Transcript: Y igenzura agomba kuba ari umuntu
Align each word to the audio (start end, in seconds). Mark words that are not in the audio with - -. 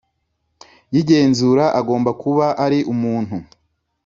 Y 0.93 0.95
igenzura 1.01 1.65
agomba 1.79 2.11
kuba 2.21 2.45
ari 2.65 2.79
umuntu 2.93 3.35